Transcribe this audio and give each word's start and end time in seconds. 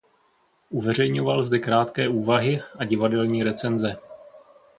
Uveřejňoval 0.69 1.43
zde 1.43 1.59
krátké 1.59 2.07
úvahy 2.09 2.61
a 2.75 2.85
divadelní 2.85 3.43
recenze. 3.43 3.97